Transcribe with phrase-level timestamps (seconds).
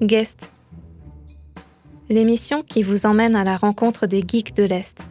[0.00, 0.52] Guest.
[2.08, 5.08] L'émission qui vous emmène à la rencontre des geeks de l'Est.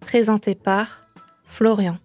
[0.00, 1.06] Présentée par
[1.44, 1.98] Florian.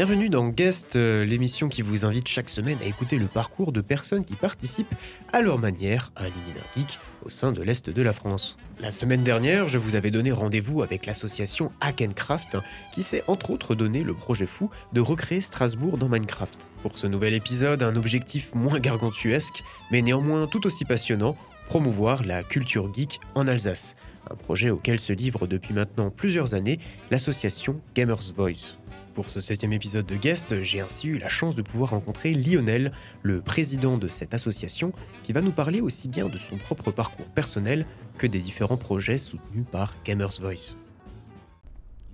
[0.00, 3.82] Bienvenue dans Guest, euh, l'émission qui vous invite chaque semaine à écouter le parcours de
[3.82, 4.94] personnes qui participent
[5.30, 8.56] à leur manière à l'univers geek au sein de l'Est de la France.
[8.80, 12.56] La semaine dernière, je vous avais donné rendez-vous avec l'association Hackencraft
[12.94, 16.70] qui s'est entre autres donné le projet fou de recréer Strasbourg dans Minecraft.
[16.80, 22.42] Pour ce nouvel épisode, un objectif moins gargantuesque, mais néanmoins tout aussi passionnant, promouvoir la
[22.42, 23.96] culture geek en Alsace.
[24.30, 26.78] Un projet auquel se livre depuis maintenant plusieurs années
[27.10, 28.78] l'association Gamers Voice.
[29.14, 32.92] Pour ce septième épisode de Guest, j'ai ainsi eu la chance de pouvoir rencontrer Lionel,
[33.22, 34.92] le président de cette association,
[35.24, 37.86] qui va nous parler aussi bien de son propre parcours personnel
[38.18, 40.76] que des différents projets soutenus par Gamers Voice.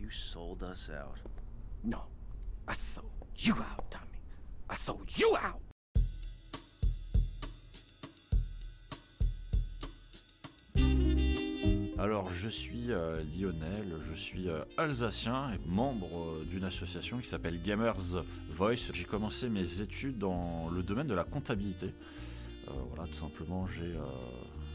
[0.00, 1.20] You sold us out.
[1.84, 1.98] No,
[2.68, 3.06] I sold
[3.38, 4.22] you out, Tommy.
[4.70, 5.65] I sold you out.
[12.06, 17.26] Alors, je suis euh, Lionel, je suis euh, alsacien et membre euh, d'une association qui
[17.26, 18.92] s'appelle Gamers Voice.
[18.94, 21.92] J'ai commencé mes études dans le domaine de la comptabilité.
[22.90, 23.66] Voilà, tout simplement,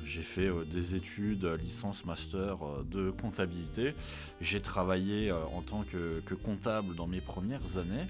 [0.05, 2.57] j'ai fait des études, licence, master
[2.91, 3.93] de comptabilité.
[4.41, 8.07] J'ai travaillé en tant que, comptable dans mes premières années.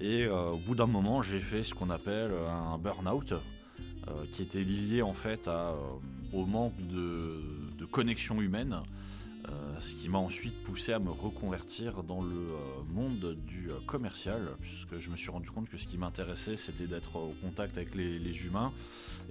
[0.00, 3.34] Et au bout d'un moment, j'ai fait ce qu'on appelle un burn-out.
[4.32, 5.74] qui était lié en fait à,
[6.34, 7.40] au manque de,
[7.82, 8.80] de connexion humaine,
[9.48, 13.74] euh, ce qui m'a ensuite poussé à me reconvertir dans le euh, monde du euh,
[13.86, 17.76] commercial, puisque je me suis rendu compte que ce qui m'intéressait c'était d'être au contact
[17.76, 18.72] avec les, humains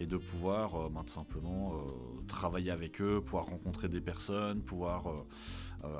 [0.02, 1.82] et de pouvoir ben, tout simplement
[2.28, 5.06] travailler avec eux, pouvoir rencontrer des personnes, pouvoir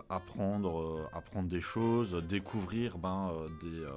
[0.10, 3.92] apprendre, euh, apprendre des choses, découvrir ben, euh, des, euh,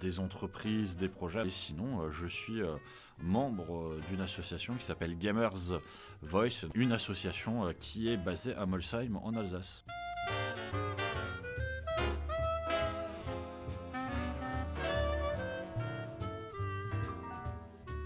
[0.00, 1.46] des entreprises, des projets.
[1.46, 2.76] Et sinon, euh, je suis euh,
[3.22, 5.80] membre euh, d'une association qui s'appelle Gamers
[6.22, 9.84] Voice, une association euh, qui est basée à Molsheim en Alsace.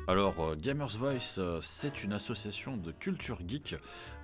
[0.06, 3.76] Alors, euh, Gamers Voice, euh, c'est une association de culture geek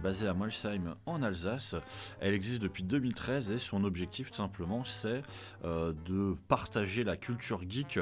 [0.02, 1.74] basée à Molsheim en Alsace.
[2.20, 5.22] Elle existe depuis 2013 et son objectif, tout simplement, c'est
[5.64, 7.98] euh, de partager la culture geek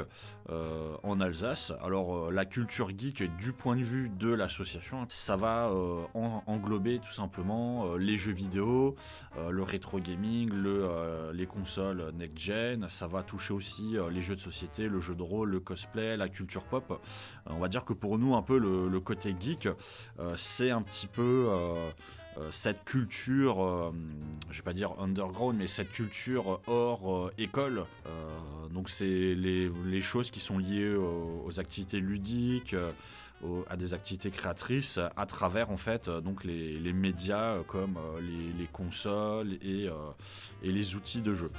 [1.03, 1.71] en Alsace.
[1.83, 5.71] Alors, la culture geek, du point de vue de l'association, ça va
[6.15, 8.95] en- englober tout simplement les jeux vidéo,
[9.47, 12.89] le rétro gaming, le, les consoles next-gen.
[12.89, 16.29] Ça va toucher aussi les jeux de société, le jeu de rôle, le cosplay, la
[16.29, 16.99] culture pop.
[17.69, 19.67] Dire que pour nous, un peu le, côté geek,
[20.19, 21.89] euh, c'est un petit peu euh,
[22.37, 23.93] euh, cette culture,
[24.49, 27.85] je vais pas dire underground, mais cette culture hors école.
[28.71, 32.75] Donc c'est les, choses qui sont liées aux, activités ludiques.
[33.69, 39.53] à des activités créatrices à travers en fait donc les, médias comme les, les consoles
[39.61, 39.87] et,
[40.61, 41.51] et les outils de jeu.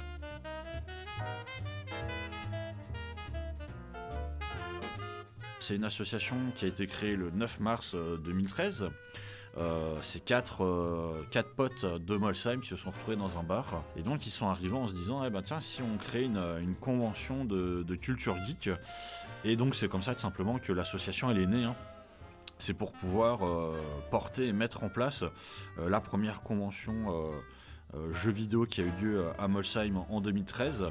[5.61, 8.89] C'est une association qui a été créée le 9 mars euh, 2013.
[9.59, 13.83] Euh, c'est quatre, euh, quatre potes de Molsheim qui se sont retrouvés dans un bar
[13.95, 16.73] et donc ils sont arrivés en se disant eh ben tiens si on crée une,
[16.79, 18.69] convention de, culture geek
[19.43, 21.75] et donc c'est comme ça tout simplement que l'association elle est née hein.
[22.59, 23.75] c'est pour pouvoir euh,
[24.09, 27.31] porter et mettre en place euh, la première convention euh,
[27.93, 30.89] euh, jeux vidéo qui a eu lieu à Molsheim en 2013 euh,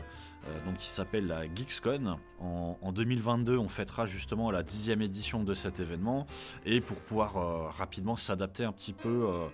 [0.64, 2.18] donc qui s'appelle la GeeksCon.
[2.40, 6.26] En, en 2022, on fêtera justement la dixième édition de cet événement
[6.64, 9.46] et pour pouvoir euh, rapidement s'adapter un petit peu euh,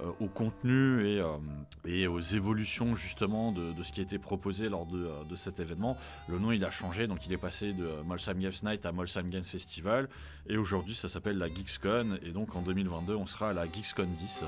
[0.00, 5.06] euh, au contenu et, euh, aux évolutions justement de, ce qui été proposé lors de,
[5.06, 5.96] euh, cet événement,
[6.28, 9.30] le nom il a changé, donc il est passé de Molsheim Games Night à Molsheim
[9.30, 10.08] Games Festival
[10.48, 14.08] et aujourd'hui ça s'appelle la GeeksCon et donc en 2022 on sera à la GeeksCon
[14.18, 14.44] 10.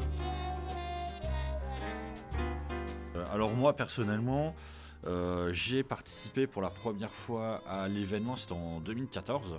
[3.14, 4.52] Euh, Alors moi personnellement,
[5.06, 9.54] euh, j'ai participé pour la première fois à l'événement, c'était en 2014.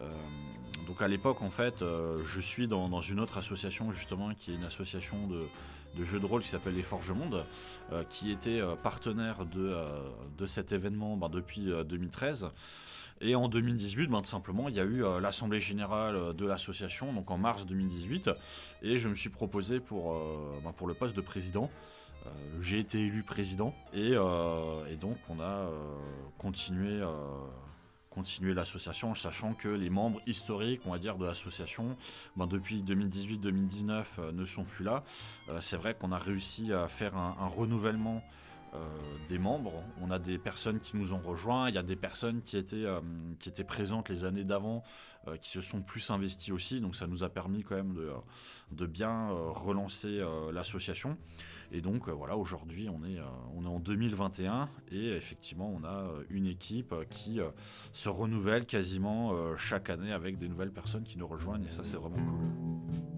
[0.00, 0.04] Euh,
[0.86, 4.54] donc à l'époque en fait, euh, je suis dans, une autre association justement qui est
[4.54, 7.44] une association de, jeux de rôle qui s'appelle les Forges Monde,
[8.10, 12.48] qui était partenaire de, cet événement ben, depuis euh, 2013.
[13.20, 17.32] Et en 2018, ben, tout simplement, il y a eu l'assemblée générale de l'association, donc
[17.32, 18.30] en mars 2018,
[18.82, 20.14] et je me suis proposé pour,
[20.62, 21.68] ben, pour le poste de président.
[22.28, 25.70] Euh, J'ai été élu président et, euh, donc on a euh,
[26.38, 27.02] continué,
[28.10, 31.96] continué l'association, sachant que les membres historiques, on va dire, de l'association,
[32.36, 35.04] ben, depuis 2018-2019 euh, ne sont plus là.
[35.60, 38.22] C'est vrai qu'on a réussi à faire un renouvellement
[38.74, 38.86] euh,
[39.28, 42.42] des membres, on a des personnes qui nous ont rejoints, il y a des personnes
[42.42, 43.00] qui étaient, euh,
[43.38, 44.82] qui étaient présentes les années d'avant,
[45.26, 48.10] euh, qui se sont plus investies aussi, donc ça nous a permis quand même de,
[48.72, 50.22] de bien relancer
[50.52, 51.16] l'association.
[51.72, 53.18] Et donc voilà, aujourd'hui on est,
[53.54, 57.40] on est en 2021 et effectivement on a une équipe qui
[57.92, 61.98] se renouvelle quasiment chaque année avec des nouvelles personnes qui nous rejoignent et ça c'est
[61.98, 63.17] vraiment cool.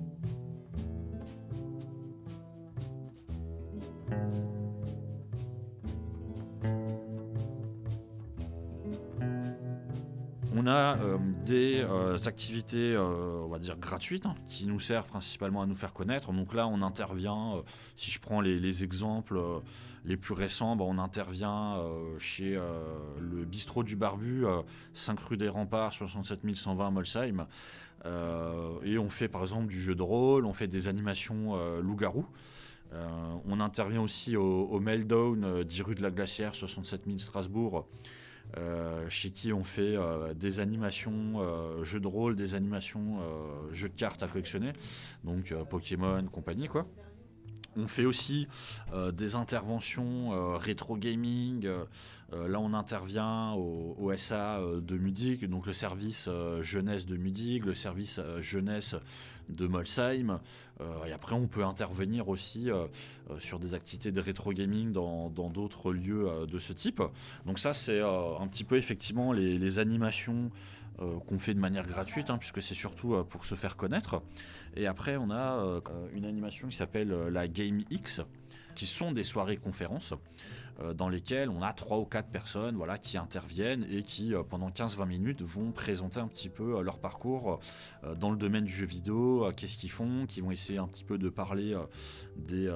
[10.70, 15.60] A euh, des euh, activités, euh, on va dire, gratuites, hein, qui nous servent principalement
[15.60, 16.32] à nous faire connaître.
[16.32, 17.62] Donc là, on intervient,
[17.96, 19.38] si je prends les, exemples
[20.06, 21.76] les plus récents, bah, on intervient
[22.18, 22.58] chez
[23.18, 24.44] le bistrot du Barbu,
[24.94, 27.46] 5 rue des Remparts, 67 120 Molsheim.
[28.84, 32.26] et on fait par exemple du jeu de rôle, on fait des animations loup-garou.
[32.92, 37.86] on intervient aussi au, au Meltdown, 10 rue de la Glacière, 67 000 Strasbourg,
[39.08, 43.18] chez qui on fait euh, des animations euh, jeux de rôle, des animations
[43.72, 44.72] jeux de cartes à collectionner,
[45.24, 46.86] donc Pokémon, compagnie quoi.
[47.76, 48.48] On fait aussi
[49.12, 51.68] des interventions rétro gaming.
[52.32, 56.28] là, on intervient au, SA de Mudig, donc le service
[56.62, 58.96] jeunesse de Mudig, le service jeunesse
[59.48, 60.40] de Molsheim.
[60.80, 62.86] Euh, et après, on peut intervenir aussi euh,
[63.30, 67.02] euh, sur des activités de rétro gaming dans d'autres lieux de ce type.
[67.46, 70.50] Donc ça, c'est un petit peu effectivement les, animations
[71.26, 74.22] qu'on fait de manière gratuite, hein, puisque c'est surtout pour se faire connaître.
[74.76, 75.80] Et après, on a
[76.12, 78.20] une animation qui s'appelle la Game X,
[78.74, 80.16] qui sont des soirées conférences euh,
[80.94, 84.70] dans lesquelles on a trois ou quatre personnes voilà, qui interviennent et qui, euh, pendant
[84.70, 87.60] 15-20 minutes, vont présenter un petit peu euh, leur parcours
[88.18, 91.18] dans le domaine du jeu vidéo, qu'est-ce qu'ils font, qui vont essayer un petit peu
[91.18, 91.76] de parler
[92.36, 92.72] des,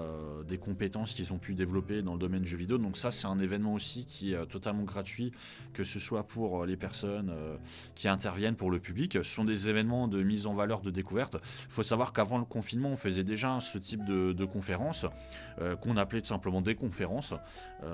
[0.46, 2.78] des compétences qu'ils ont pu développer dans le domaine du jeu vidéo.
[2.78, 5.32] Donc ça, c'est un événement aussi qui est totalement gratuit,
[5.72, 7.32] que ce soit pour les personnes
[7.94, 9.14] qui interviennent, pour le public.
[9.14, 11.36] Ce sont des événements de mise en valeur, de découverte.
[11.68, 15.06] Il faut savoir qu'avant le confinement, on faisait déjà ce type de, conférences,
[15.80, 17.32] qu'on appelait tout simplement des conférences.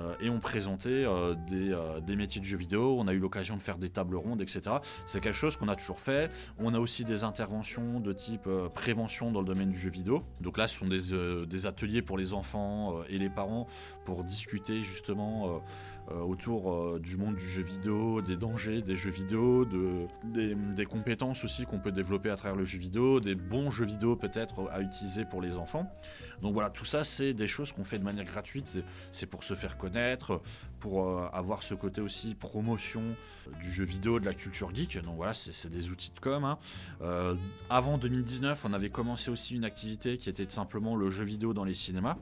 [0.19, 3.61] et on présentait euh, euh, des, métiers de jeux vidéo, on a eu l'occasion de
[3.61, 4.61] faire des tables rondes, etc.
[5.05, 6.31] C'est quelque chose qu'on a toujours fait.
[6.59, 10.23] On a aussi des interventions de type prévention dans le domaine du jeu vidéo.
[10.39, 13.67] Donc là, ce sont des, ateliers pour les enfants et les parents
[14.05, 15.61] pour discuter justement
[16.09, 21.65] autour du monde du jeu vidéo, des dangers des jeux vidéo, de, des, compétences aussi
[21.65, 25.25] qu'on peut développer à travers le jeu vidéo, des bons jeux vidéo peut-être à utiliser
[25.25, 25.89] pour les enfants.
[26.41, 28.77] Donc voilà, tout ça, c'est des choses qu'on fait de manière gratuite.
[29.11, 30.41] C'est pour se faire connaître,
[30.79, 33.03] pour euh, avoir ce côté aussi promotion
[33.61, 35.01] du jeu vidéo, de la culture geek.
[35.01, 36.43] Donc voilà, c'est des outils de com.
[36.43, 36.57] Hein.
[37.01, 37.35] Euh,
[37.69, 41.63] avant 2019, on avait commencé aussi une activité qui était simplement le jeu vidéo dans
[41.63, 42.17] les cinémas.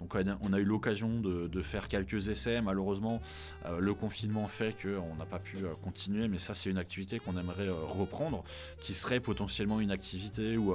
[0.00, 2.60] Donc on a eu l'occasion de, faire quelques essais.
[2.60, 3.20] Malheureusement,
[3.66, 7.18] euh, le confinement fait qu'on n'a pas pu euh, continuer, mais ça c'est une activité
[7.18, 8.44] qu'on aimerait euh, reprendre,
[8.80, 10.74] qui serait potentiellement une activité où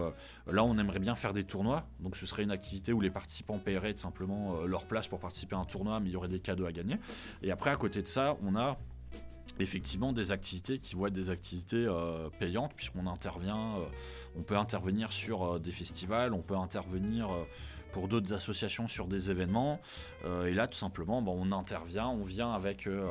[0.51, 1.87] là on aimerait bien faire des tournois.
[1.99, 5.59] Donc ce serait une activité où les participants paieraient simplement leur place pour participer à
[5.59, 6.97] un tournoi, mais il y aurait des cadeaux à gagner.
[7.41, 8.77] Et après à côté de ça, on a
[9.59, 11.87] effectivement des activités qui vont être des activités
[12.39, 13.75] payantes puisqu'on intervient,
[14.35, 17.29] on peut intervenir sur des festivals, on peut intervenir
[17.93, 19.79] pour d'autres associations sur des événements.
[20.25, 23.07] Euh, et là, tout simplement, bon, on intervient, on vient avec euh,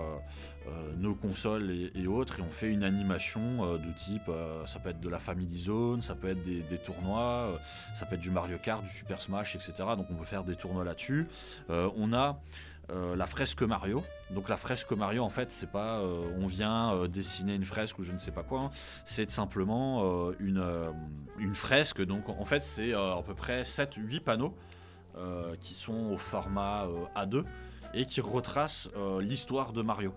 [0.66, 4.30] euh, nos consoles et, autres, et on fait une animation de type,
[4.66, 7.58] ça peut être de la Family Zone, ça peut être des, tournois,
[7.94, 9.72] ça peut être du Mario Kart, du Super Smash, etc.
[9.96, 11.28] Donc on peut faire des tournois là-dessus.
[11.68, 12.40] on a
[12.88, 14.04] la fresque Mario.
[14.30, 18.12] Donc la fresque Mario, en fait, c'est pas on vient dessiner une fresque ou je
[18.12, 18.60] ne sais pas quoi.
[18.60, 18.70] Hein.
[19.04, 20.62] C'est simplement une,
[21.38, 22.02] une fresque.
[22.04, 24.54] Donc en fait, c'est à peu près 7-8 panneaux
[25.18, 27.44] euh, qui sont au format euh, A2
[27.92, 30.14] et qui retracent euh, l'histoire de Mario.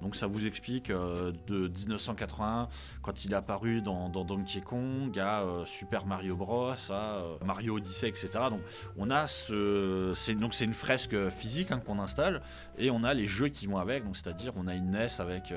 [0.00, 2.68] Donc ça vous explique de 1981
[3.02, 8.28] quand il est apparu dans, Donkey Kong à Super Mario Bros, à Mario Odyssey, etc.
[8.50, 8.60] Donc
[8.96, 12.42] on a ce, c'est donc c'est une fresque physique hein, qu'on installe
[12.78, 14.04] et on a les jeux qui vont avec.
[14.12, 15.52] C'est-à-dire on a une NES avec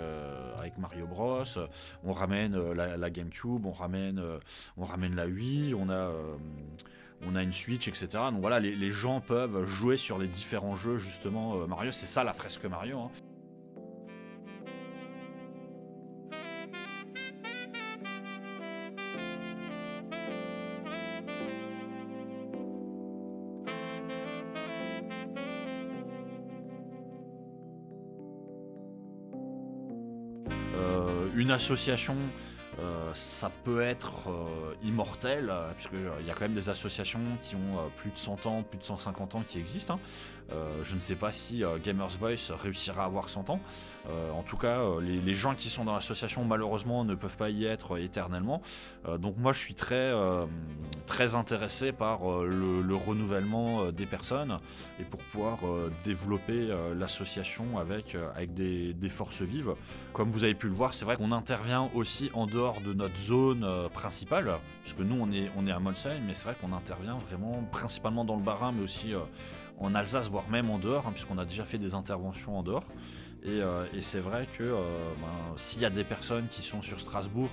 [0.77, 1.43] Mario Bros,
[2.03, 4.21] on ramène la, GameCube, on ramène
[4.77, 8.07] on ramène la Wii, on a une Switch, etc.
[8.31, 11.91] Donc voilà, les, gens peuvent jouer sur les différents jeux, justement, euh, Mario.
[11.91, 12.99] C'est ça la fresque Mario.
[12.99, 13.11] Hein.
[31.59, 32.15] Euh, une association
[32.79, 37.55] euh, ça peut être euh, immortel, euh, puisqu'il y a quand même des associations qui
[37.55, 39.95] ont plus de 100 ans, plus de 150 ans qui existent.
[39.95, 39.99] Hein.
[40.51, 43.59] Euh, je ne sais pas si euh, Gamers Voice réussira à avoir 100 ans.
[44.09, 47.49] Euh, en tout cas, euh, les, gens qui sont dans l'association, malheureusement, ne peuvent pas
[47.49, 48.61] y être éternellement.
[49.19, 50.11] Donc moi, je suis très,
[51.05, 54.57] très intéressé par le, le renouvellement des personnes
[54.99, 55.59] et pour pouvoir
[56.03, 59.73] développer l'association avec, avec des, forces vives.
[60.13, 63.17] Comme vous avez pu le voir, c'est vrai qu'on intervient aussi en dehors de notre
[63.17, 67.17] zone principale, puisque nous, on est, on est à Molsheim, mais c'est vrai qu'on intervient
[67.29, 69.13] vraiment principalement dans le Bas-Rhin, mais aussi
[69.79, 72.85] en Alsace, voire même en dehors, hein, puisqu'on a déjà fait des interventions en dehors.
[73.43, 76.99] Et, euh, c'est vrai que euh, ben, s'il y a des personnes qui sont sur
[76.99, 77.49] Strasbourg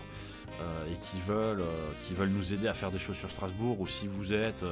[0.61, 1.63] euh, et qui veulent,
[2.03, 4.65] qui veulent nous aider à faire des choses sur Strasbourg, ou si vous êtes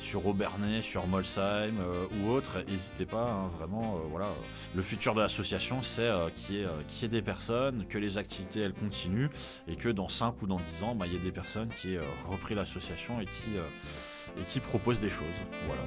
[0.00, 1.74] sur Aubernais, sur Molsheim
[2.12, 4.28] ou autre, n'hésitez pas, hein, vraiment, voilà.
[4.76, 9.30] Le futur de l'association, c'est qu'il y, ait, des personnes, que les activités, elles continuent,
[9.66, 11.94] et que dans 5 ou dans 10 ans, ben, il y ait des personnes qui
[11.94, 13.56] aient repris l'association et qui,
[14.38, 15.26] et qui proposent des choses.
[15.66, 15.82] Voilà.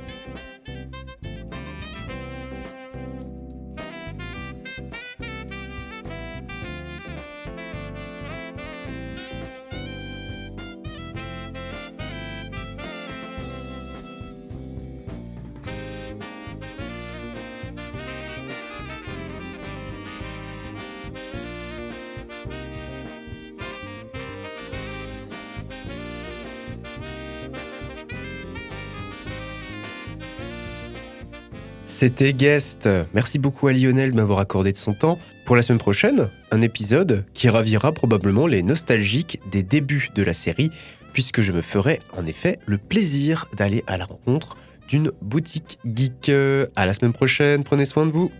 [31.96, 32.90] C'était Guest.
[33.14, 35.20] Merci beaucoup à Lionel de m'avoir accordé de son temps.
[35.46, 40.34] Pour la semaine prochaine, un épisode qui ravira probablement les nostalgiques des débuts de la
[40.34, 40.72] série,
[41.14, 44.58] puisque je me ferai en effet le plaisir d'aller à la rencontre
[44.88, 46.32] d'une boutique geek.
[46.76, 48.32] À la semaine prochaine, prenez soin de vous.